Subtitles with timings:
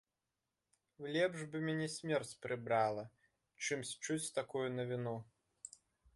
[1.15, 3.05] Лепш бы мяне смерць прыбрала,
[3.67, 5.17] чымсь чуць такую навіну.